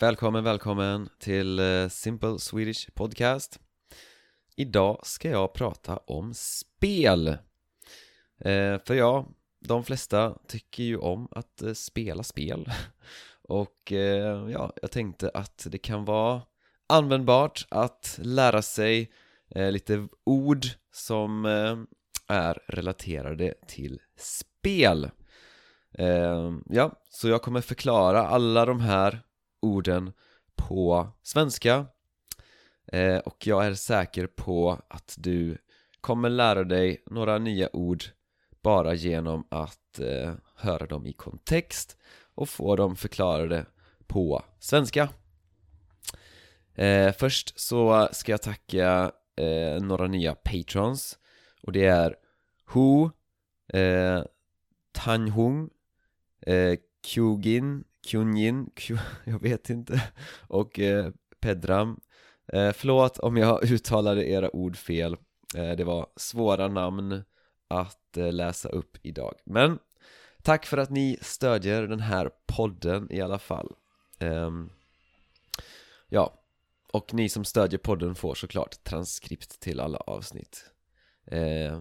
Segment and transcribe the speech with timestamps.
[0.00, 3.60] Välkommen, välkommen till eh, Simple Swedish Podcast.
[4.56, 7.28] Idag ska jag prata om spel.
[8.38, 9.26] Eh, För ja,
[9.60, 12.72] de flesta tycker ju om att eh, spela spel.
[13.42, 16.42] Och eh, ja, jag tänkte att det kan vara
[16.88, 19.12] användbart att lära sig
[19.54, 21.44] eh, lite ord som
[22.28, 25.10] är relaterade till spel.
[26.70, 29.20] Ja, så jag kommer förklara alla de här
[29.60, 30.12] orden
[30.56, 31.86] på svenska.
[32.92, 35.58] Eh, och jag är säker på att du
[36.00, 38.04] kommer lära dig några nya ord
[38.62, 41.96] bara genom att eh, höra dem i kontext
[42.34, 43.66] och få dem förklarade
[44.06, 45.08] på svenska.
[46.74, 51.18] Eh, Först så ska jag tacka eh, några nya patrons
[51.62, 52.16] och det är
[52.72, 53.10] Hu,
[53.78, 54.24] eh,
[54.92, 55.70] Tanhung,
[56.46, 58.70] eh, Kyugin, Kunjin,
[59.24, 60.02] jag vet inte,
[60.48, 62.00] och eh, Pedram.
[62.52, 65.16] Eh, Förlåt om jag uttalade era ord fel,
[65.56, 67.22] eh, det var svåra namn
[67.68, 69.34] att eh, läsa upp idag.
[69.44, 69.78] Men
[70.42, 73.74] tack för att ni stödjer den här podden i alla fall.
[74.18, 74.70] Ehm,
[76.08, 76.42] ja,
[76.92, 80.64] och ni som stödjer podden får såklart transkript till alla avsnitt.
[81.26, 81.80] Eh,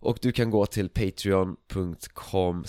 [0.00, 2.64] och du kan gå till patreon.com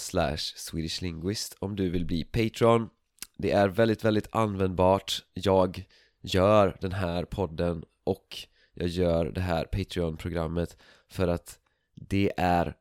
[0.56, 2.90] swedishlinguist om du vill bli Patreon.
[3.38, 5.26] Det är väldigt, väldigt användbart.
[5.34, 5.88] Jag
[6.22, 8.38] gör den här podden och
[8.74, 10.78] jag gör det här Patreon-programmet
[11.08, 11.60] för att
[11.96, 12.76] det är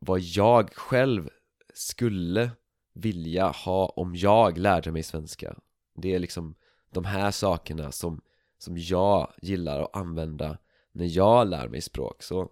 [0.00, 1.28] vad jag själv
[1.74, 2.50] skulle
[2.94, 5.56] vilja ha om jag lärde mig svenska.
[5.96, 6.54] Det är liksom
[6.90, 8.20] de här sakerna som,
[8.58, 10.58] som jag gillar att använda
[10.92, 12.22] när jag lär mig språk.
[12.22, 12.50] Så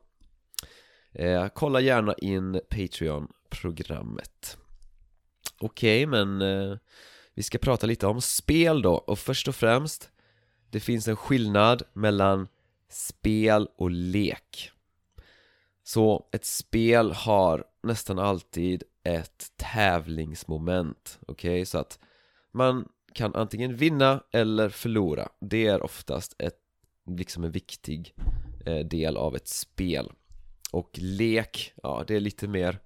[1.14, 4.58] Eh, kolla gärna in Patreon-programmet
[5.60, 6.78] Okej, okay, men eh,
[7.34, 10.10] vi ska prata lite om spel då och först och främst
[10.70, 12.48] Det finns en skillnad mellan
[12.88, 14.70] spel och lek
[15.84, 21.50] Så ett spel har nästan alltid ett tävlingsmoment, okej?
[21.50, 21.64] Okay?
[21.64, 21.98] Så att
[22.52, 26.58] man kan antingen vinna eller förlora Det är oftast ett,
[27.06, 28.14] liksom en viktig
[28.66, 30.12] eh, del av ett spel
[30.72, 32.78] och lek, ja det är lite mer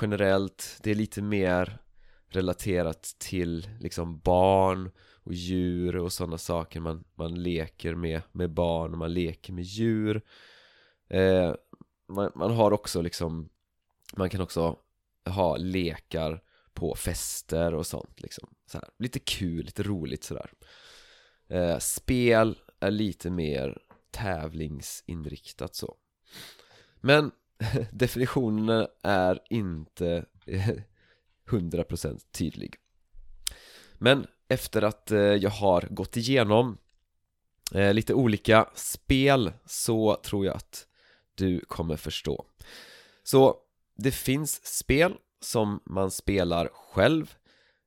[0.00, 1.78] generellt, det är lite mer
[2.28, 4.90] relaterat till liksom barn
[5.22, 6.80] och djur och sådana saker.
[6.80, 10.22] Man, man leker med, med barn, man leker med djur.
[11.08, 11.54] Eh,
[12.08, 13.48] man, man har också liksom,
[14.16, 14.78] man kan också
[15.24, 16.42] ha lekar
[16.74, 20.50] på fester och sånt liksom så här, Lite kul, lite roligt sådär
[21.48, 23.78] eh, Spel är lite mer
[24.10, 25.96] tävlingsinriktat så
[27.00, 27.30] men
[27.90, 30.24] definitionen är inte
[31.50, 32.76] 100% tydlig.
[33.98, 36.78] Men efter att eh, jag har gått igenom
[37.74, 40.86] eh, lite olika spel så tror jag att
[41.34, 42.44] du kommer förstå.
[43.22, 43.56] Så
[43.96, 47.34] det finns spel som man spelar själv.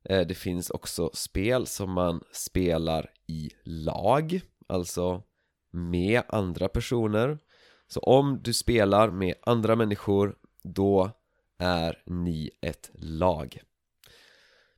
[0.04, 4.42] Eh, det finns också spel som man spelar i lag
[4.72, 5.24] Alltså
[5.72, 7.38] med andra personer
[7.92, 11.12] så om du spelar med andra människor, då
[11.58, 13.62] är ni ett lag.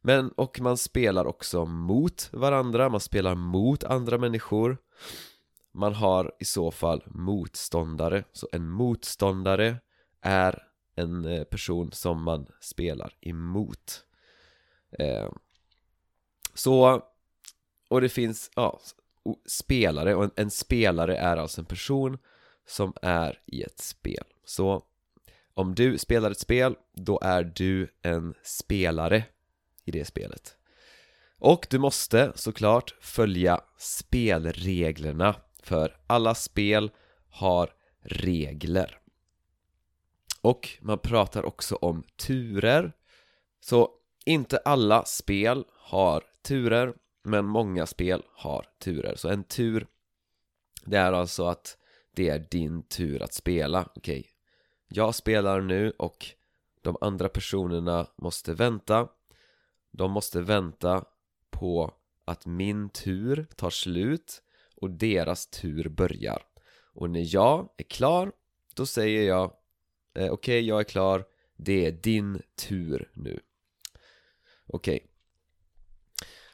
[0.01, 4.78] Men, och man spelar också mot varandra, man spelar mot andra människor.
[5.72, 9.78] Man har i så fall motståndare, så en motståndare
[10.22, 14.06] är en eh, person som man spelar emot.
[15.00, 15.30] Eh,
[16.53, 17.03] så,
[17.90, 18.80] och det finns, ja,
[19.45, 22.18] spelare, och en, en spelare är alltså en person
[22.66, 24.24] som är i ett spel.
[24.46, 24.84] Så
[25.53, 29.24] om du spelar ett spel, då är du en spelare
[29.85, 30.57] i det spelet.
[31.38, 36.91] Och du måste såklart följa spelreglerna För alla spel
[37.29, 39.00] har regler.
[40.41, 42.94] Och man pratar också om turer.
[43.60, 43.92] Så
[44.25, 46.94] inte alla spel har turer
[47.24, 49.15] Men många spel har turer.
[49.15, 49.88] Så en tur
[50.86, 51.77] Det är alltså att
[52.13, 54.31] det är din tur att spela, okej okay.
[54.88, 56.25] Jag spelar nu och
[56.81, 59.07] de andra personerna måste vänta.
[59.92, 61.06] De måste vänta
[61.50, 61.94] på
[62.25, 64.42] att min tur tar slut
[64.75, 66.44] och deras tur börjar.
[66.94, 68.31] Och när jag är klar,
[68.75, 69.50] då säger jag eh,
[70.13, 71.25] Okej, okay, jag är klar,
[71.56, 73.39] det är din tur nu.
[74.68, 74.95] Okej.
[74.95, 75.07] Okay.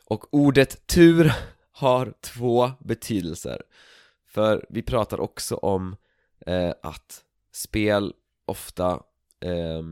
[0.06, 1.33] Och ordet tur
[1.71, 3.63] har två betydelser
[4.39, 5.95] för vi pratar också om
[6.45, 8.13] eh, att spel
[8.45, 9.03] ofta
[9.39, 9.83] eh,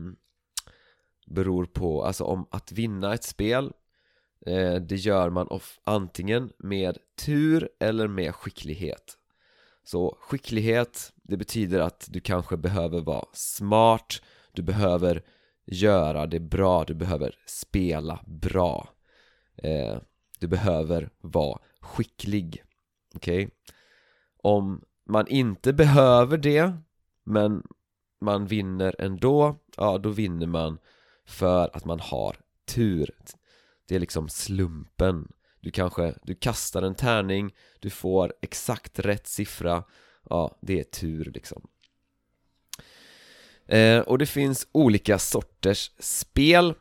[1.26, 3.72] beror på, alltså om att vinna ett spel
[4.46, 9.18] eh, det gör man of, antingen med tur eller med skicklighet
[9.84, 14.22] Så skicklighet, det betyder att du kanske behöver vara smart
[14.52, 15.22] Du behöver
[15.66, 18.88] göra det bra, du behöver spela bra
[19.56, 19.98] eh,
[20.38, 22.62] Du behöver vara skicklig
[23.14, 23.44] Okej?
[23.44, 23.54] Okay?
[24.42, 26.72] Om man inte behöver det
[27.24, 27.62] men
[28.20, 30.78] man vinner ändå, ja då vinner man
[31.26, 32.36] för att man har
[32.66, 33.10] tur.
[33.88, 35.32] Det är liksom slumpen.
[35.60, 39.84] Du kanske, du kastar en tärning, du får exakt rätt siffra.
[40.30, 41.68] Ja, det är tur liksom.
[43.66, 46.74] Eh, Och det finns olika sorters spel.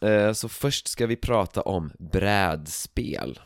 [0.00, 3.40] Eh, Så först ska vi prata om brädspel.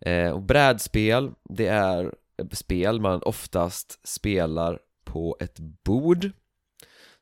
[0.00, 2.14] Eh, Och brädspel, det är
[2.52, 6.30] spel man oftast spelar på ett bord.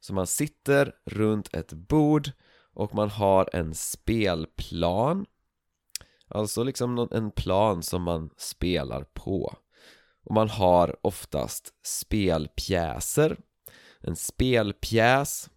[0.01, 2.31] Så man sitter runt ett bord
[2.75, 5.27] och man har en spelplan.
[6.29, 9.57] Alltså liksom en plan som man spelar på.
[10.25, 13.37] Och man har oftast spelpjäser.
[14.01, 15.51] En spelpjäs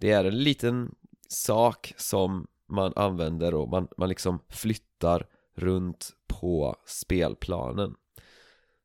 [0.00, 0.94] Det är en liten
[1.28, 7.94] sak som man använder och man, man liksom flyttar runt på spelplanen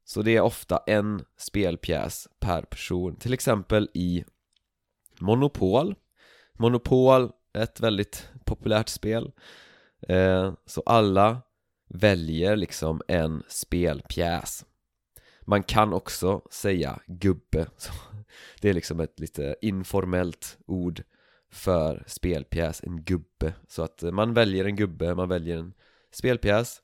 [0.10, 4.26] så det är ofta en spelpjäs per person, till exempel i
[5.20, 5.96] Monopol.
[6.54, 9.32] Monopol, ett väldigt populärt spel.
[10.08, 11.42] Eh, Så alla
[11.90, 14.66] väljer liksom en spelpjäs.
[15.42, 17.68] Man kan också säga gubbe.
[18.62, 21.04] Det är liksom ett lite informellt ord
[21.52, 23.54] för spelpjäs, en gubbe.
[23.68, 25.74] Så att eh, man väljer en gubbe, man väljer en
[26.12, 26.82] spelpjäs.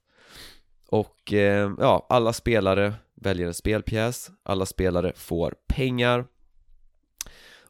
[0.88, 2.94] Och eh, ja, alla spelare
[3.26, 6.28] väljer en spelpjäs, alla spelare får pengar.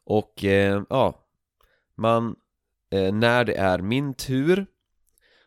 [0.03, 1.25] Och eh, ja,
[1.95, 2.35] man,
[2.91, 4.65] eh, när det är min tur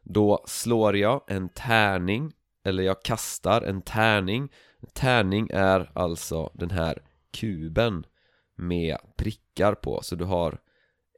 [0.03, 2.33] då slår jag en tärning
[2.65, 4.53] eller jag kastar en tärning.
[4.81, 8.07] En tärning är alltså den här kuben
[8.57, 10.01] med prickar på.
[10.03, 10.59] Så du har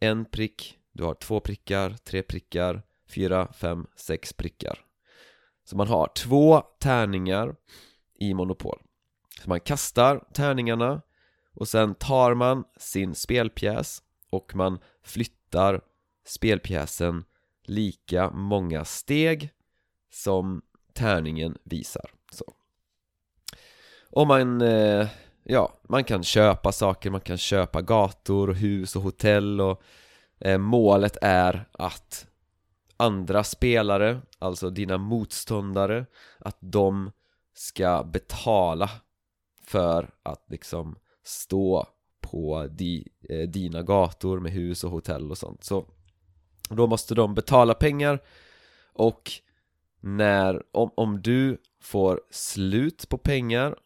[0.01, 2.83] en prick, du har två prickar, tre prickar,
[3.15, 4.85] fyra, fem, sex prickar.
[5.65, 7.55] Så man har två tärningar
[8.20, 8.78] i Monopol
[9.43, 11.02] Så man kastar tärningarna
[11.55, 15.81] och sen tar man sin spelpjäs och man flyttar
[16.25, 17.25] spelpjäsen
[17.64, 19.50] lika många steg
[20.12, 20.62] som
[20.93, 22.44] tärningen visar så.
[24.11, 25.08] Och man, eh,
[25.44, 29.82] ja, man kan köpa saker, man kan köpa gator och hus och hotell och
[30.40, 32.26] eh, målet är att
[32.96, 36.06] andra spelare, alltså dina motståndare,
[36.38, 37.12] att de
[37.55, 38.91] ska betala
[39.62, 41.87] för att liksom stå
[42.20, 45.64] på di, eh, dina gator med hus och hotell och sånt.
[45.64, 45.87] Så
[46.70, 48.23] då måste de betala pengar
[48.93, 49.31] och
[50.00, 53.76] när, om, om du får slut på pengar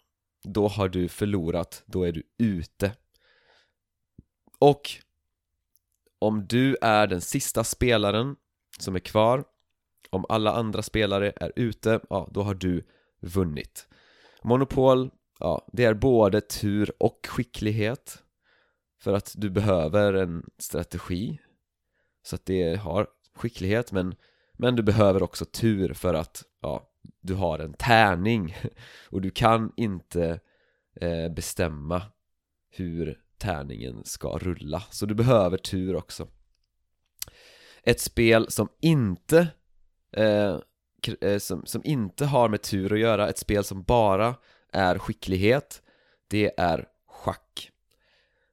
[0.43, 2.93] då har du förlorat, då är du ute.
[4.58, 4.90] Och
[6.19, 8.37] om du är den sista spelaren
[8.78, 9.44] som är kvar
[10.10, 12.87] Om alla andra spelare är ute, ja då har du
[13.25, 13.88] vunnit.
[14.43, 18.23] Monopol, ja det är både tur och skicklighet.
[19.00, 21.38] För att du behöver en strategi
[22.23, 24.15] Så att det har skicklighet men,
[24.53, 28.56] men du behöver också tur för att, ja, du har en tärning.
[29.10, 30.41] Och du kan inte
[31.01, 32.03] eh, bestämma
[32.70, 34.82] hur tärningen ska rulla.
[34.91, 36.29] Så du behöver tur också.
[37.82, 39.48] Ett spel som inte
[40.13, 40.58] eh,
[41.08, 44.34] Eh, som, som inte har med tur att göra, ett spel som bara
[44.73, 45.82] är skicklighet
[46.29, 47.70] Det är schack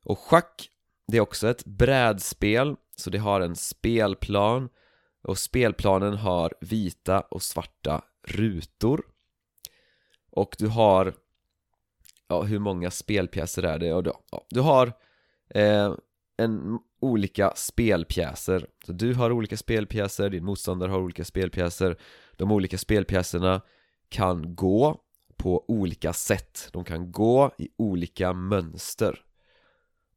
[0.04, 0.70] Och schack,
[1.08, 4.70] det är också ett brädspel Så det har en spelplan
[5.24, 9.04] Och spelplanen har vita och svarta rutor
[10.32, 11.14] Och du har
[12.32, 13.88] Ja, hur många spelpjäser är det?
[13.88, 14.94] Ja, du har
[15.50, 15.94] eh,
[16.38, 18.68] en olika spelpjäser.
[18.86, 21.98] Så du har olika spelpjäser, din motståndare har olika spelpjäser.
[22.36, 23.62] De olika spelpjäserna
[24.10, 25.02] kan gå
[25.38, 26.70] på olika sätt.
[26.74, 29.24] De kan gå i olika mönster.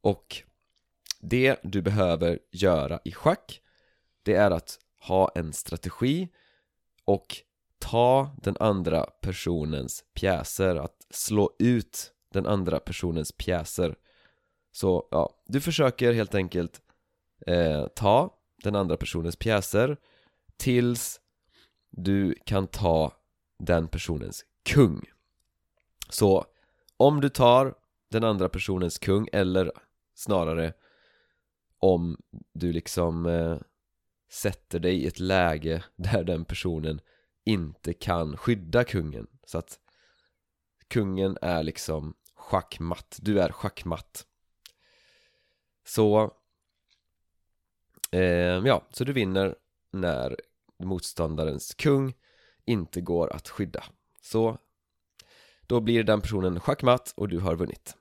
[0.01, 0.43] Och
[1.21, 3.61] det du behöver göra i schack
[4.23, 6.29] Det är att ha en strategi
[7.05, 7.37] och
[7.79, 13.95] ta den andra personens pjäser Att slå ut den andra personens pjäser
[14.75, 16.81] så ja, du försöker helt enkelt
[17.47, 19.97] eh, ta den andra personens pjäser
[20.57, 21.21] tills
[21.89, 23.13] du kan ta
[23.59, 25.01] den personens kung.
[26.09, 26.45] Så
[26.97, 27.75] om du tar
[28.11, 29.71] den andra personens kung eller
[30.15, 30.73] snarare
[31.79, 32.17] om
[32.53, 33.57] du liksom eh,
[34.31, 37.01] sätter dig i ett läge där den personen
[37.45, 39.27] inte kan skydda kungen.
[39.45, 39.79] Så att
[40.87, 44.25] kungen är liksom schackmatt, du är schackmatt
[45.85, 46.33] så
[48.11, 48.21] eh,
[48.65, 49.55] ja, så du vinner
[49.91, 50.35] när
[50.83, 52.13] motståndarens kung
[52.65, 53.83] inte går att skydda.
[54.21, 54.57] Så
[55.61, 57.95] då blir den personen schackmatt och du har vunnit.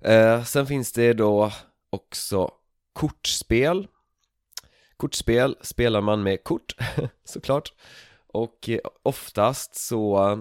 [0.00, 1.52] Eh, Sen finns det då
[1.90, 2.50] också
[2.92, 3.88] kortspel.
[4.96, 6.76] Kortspel spelar man med kort,
[7.24, 7.72] såklart.
[8.26, 10.38] Och eh, oftast så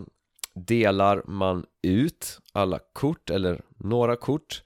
[0.53, 4.63] delar man ut alla kort, eller några kort.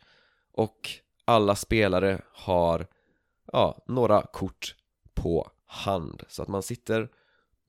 [0.52, 0.90] Och
[1.26, 2.88] alla spelare har,
[3.52, 4.76] ja, några kort
[5.14, 6.24] på hand.
[6.28, 7.10] Så att man sitter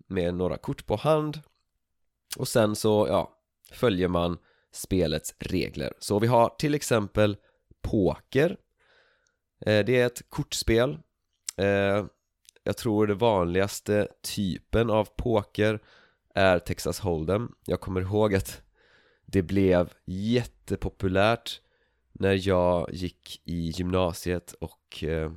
[0.07, 1.41] med några kort på hand
[2.39, 3.39] Och sen så, ja,
[3.73, 4.39] följer man
[4.73, 5.93] spelets regler.
[5.99, 7.37] Så vi har till exempel
[7.83, 8.57] poker.
[9.61, 10.99] Eh, det är ett kortspel.
[11.57, 12.05] Eh,
[12.63, 15.81] jag tror det vanligaste typen av poker
[16.35, 17.49] är Texas Hold'em.
[17.65, 18.63] Jag kommer ihåg att
[19.27, 21.61] det blev jättepopulärt
[22.15, 25.33] när jag gick i gymnasiet och eh,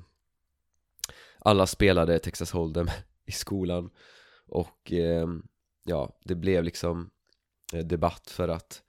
[1.40, 2.90] alla spelade Texas Hold'em
[3.26, 3.90] i skolan.
[4.48, 5.28] Och eh,
[5.84, 7.10] ja, det blev liksom
[7.74, 8.82] eh, debatt för att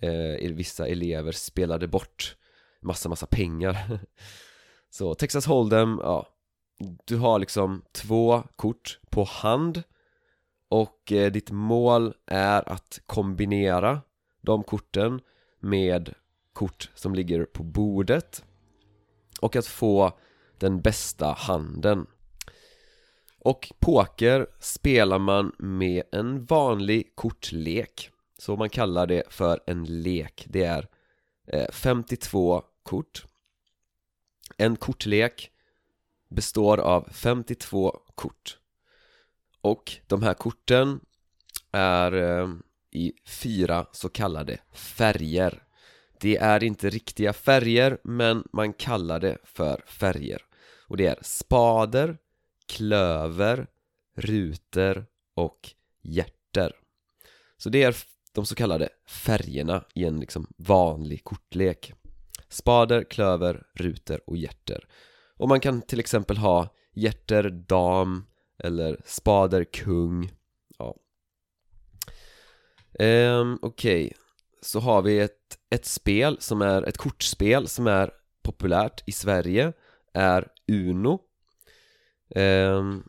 [0.00, 2.36] eh, vissa elever spelade bort
[2.80, 3.98] massa, massa pengar.
[4.90, 6.28] Så Texas Hold'em, ja
[7.04, 9.82] Du har liksom två kort på hand.
[10.68, 14.00] Och eh, ditt mål är att kombinera
[14.40, 15.20] de korten
[15.60, 16.14] med
[16.56, 18.44] kort som ligger på bordet
[19.40, 20.18] och att få
[20.58, 22.06] den bästa handen.
[23.38, 28.10] Och poker spelar man med en vanlig kortlek.
[28.38, 30.46] Så man kallar det för en lek.
[30.48, 30.88] Det är
[31.46, 33.24] eh, 52 kort.
[34.56, 35.50] En kortlek
[36.28, 38.58] består av 52 kort.
[39.60, 41.00] Och de här korten
[41.72, 42.48] är eh,
[42.90, 45.65] i fyra så kallade färger.
[46.20, 50.42] Det är inte riktiga färger men man kallar det för färger.
[50.88, 52.18] Och det är spader,
[52.66, 53.66] klöver,
[54.16, 55.70] ruter och
[56.02, 56.72] hjärter.
[57.56, 57.96] Så det är
[58.32, 61.92] de så kallade färgerna i en liksom vanlig kortlek.
[62.48, 64.88] Spader, klöver, ruter och hjärter.
[65.36, 68.26] Och man kan till exempel ha hjärter, dam
[68.58, 70.32] eller spader, kung.
[70.78, 70.96] Ja.
[72.98, 74.16] Ehm, Okej, okay.
[74.60, 78.10] så har vi ett, ett spel som är ett kortspel som är
[78.42, 79.72] populärt i Sverige
[80.12, 81.20] är Uno.
[82.34, 83.02] Ehm,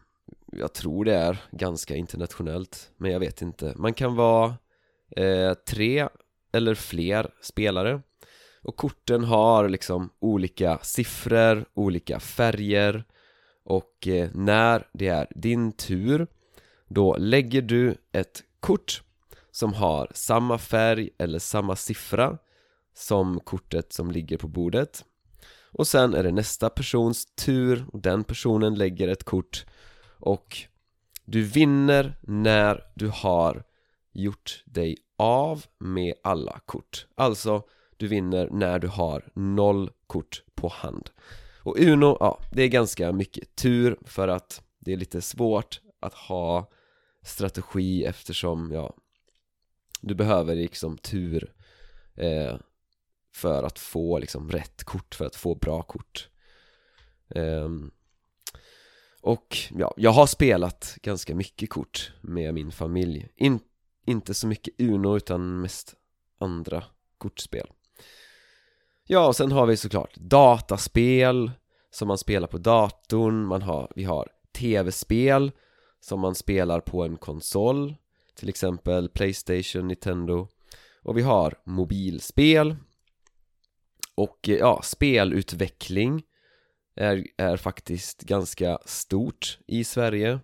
[0.52, 3.74] jag tror det är ganska internationellt, men jag vet inte.
[3.76, 4.56] Man kan vara
[5.16, 6.08] eh, tre
[6.52, 8.02] eller fler spelare.
[8.62, 13.04] Och korten har liksom olika siffror, olika färger.
[13.64, 16.28] Och eh, när det är din tur
[16.88, 19.02] Då lägger du ett kort
[19.52, 22.38] som har samma färg eller samma siffra
[22.98, 25.06] som kortet som ligger på bordet.
[25.72, 29.66] Och sen är det nästa persons tur och den personen lägger ett kort
[30.20, 30.58] och
[31.25, 33.63] du vinner när du har
[34.13, 37.08] gjort dig av med alla kort.
[37.16, 37.63] Alltså,
[37.98, 41.10] du vinner när du har noll kort på hand.
[41.60, 46.13] Och Uno, ja, det är ganska mycket tur för att det är lite svårt att
[46.13, 46.70] ha
[47.22, 48.94] strategi eftersom, ja
[50.01, 51.54] Du behöver liksom tur
[52.16, 52.56] eh,
[53.34, 56.30] för att få liksom rätt kort, för att få bra kort.
[57.36, 57.92] Um,
[59.22, 63.30] Och ja, jag har spelat ganska mycket kort med min familj.
[63.36, 63.60] In,
[64.06, 65.96] Inte så mycket Uno utan mest
[66.40, 66.84] andra
[67.18, 67.68] kortspel.
[69.08, 71.52] Ja, och sen har vi såklart dataspel
[71.92, 75.52] som man spelar på datorn, man har, vi har tv-spel
[76.00, 77.96] som man spelar på en konsol
[78.36, 80.48] Till exempel Playstation, Nintendo.
[81.04, 82.76] Och vi har mobilspel
[84.18, 86.24] och eh, ja, spelutveckling
[86.96, 90.40] är, är faktiskt ganska stort i Sverige.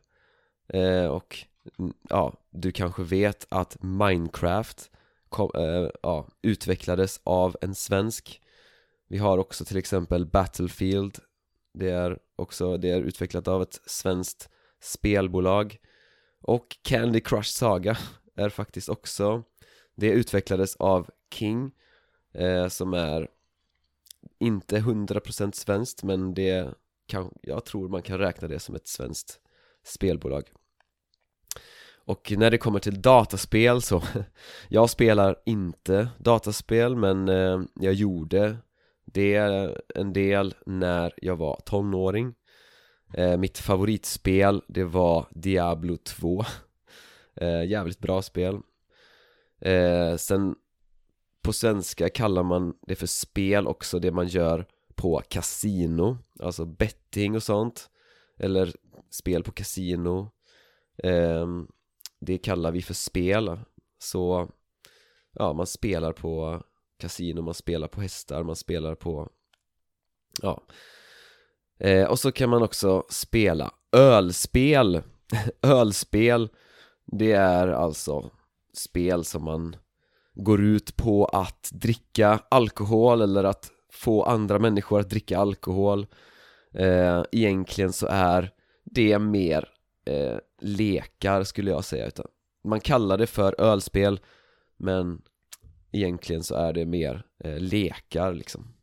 [0.68, 1.46] Eh, Och
[1.80, 4.92] mm, ja, du kanske vet att Minecraft
[5.30, 8.42] kom, eh, ja, utvecklades av en svensk.
[9.08, 11.20] Vi har också till exempel Battlefield.
[11.74, 14.50] Det är också, det är utvecklat av ett svenskt
[14.82, 15.77] spelbolag.
[16.42, 17.98] Och Candy Crush Saga
[18.36, 19.44] är faktiskt också
[19.96, 21.72] Det utvecklades av King
[22.34, 23.27] eh, som är
[24.43, 26.73] inte 100% svenskt men det
[27.07, 29.39] kan, jag tror man kan räkna det som ett svenskt
[29.83, 30.43] spelbolag.
[32.05, 34.03] Och när det kommer till dataspel så
[34.69, 38.57] Jag spelar inte dataspel men eh, jag gjorde
[39.05, 39.38] det
[39.95, 42.33] en del när jag var tonåring.
[43.13, 46.45] Eh, mitt favoritspel, det var Diablo 2
[47.35, 48.59] eh, Jävligt bra spel.
[50.17, 50.55] Sen
[51.43, 57.35] på svenska kallar man det för spel också, det man gör på kasino Alltså betting
[57.35, 57.89] och sånt
[58.38, 58.75] Eller
[59.09, 60.31] spel på kasino
[61.03, 61.67] ehm,
[62.19, 63.59] Det kallar vi för spel.
[64.00, 64.50] Så
[65.35, 66.63] Ja, man spelar på
[67.00, 69.29] kasino, man spelar på hästar, man spelar på
[70.41, 70.63] Ja.
[71.79, 75.01] Eh, och så kan man också spela ölspel.
[75.62, 76.50] Ölspel
[77.05, 78.31] Det är alltså
[78.73, 79.75] spel som man
[80.34, 86.08] går ut på att dricka alkohol eller att få andra människor att dricka alkohol
[86.74, 88.52] eh, Egentligen så är
[88.84, 89.70] det mer
[90.06, 92.25] eh, lekar skulle jag säga utan
[92.63, 94.20] Man kallar det för ölspel
[94.78, 95.22] men
[95.92, 98.74] egentligen så är det mer eh, lekar liksom.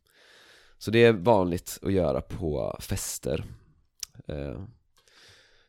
[0.77, 3.45] Så det är vanligt att göra på fester
[4.27, 4.63] eh,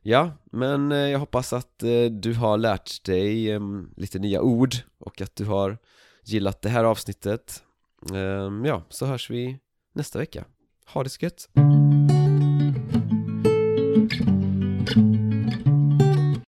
[0.04, 4.74] Ja, men eh, jag hoppas att eh, du har lärt dig ehm, lite nya ord
[4.98, 5.78] och att du har
[6.24, 7.62] gillat det här avsnittet
[8.14, 9.58] ehm, Ja, så hörs vi
[9.92, 10.44] nästa vecka
[10.86, 11.48] Ha det så gött!